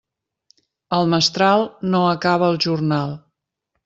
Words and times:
El 0.97 1.11
mestral 1.11 1.65
no 1.91 2.01
acaba 2.13 2.47
el 2.55 2.57
jornal. 2.65 3.13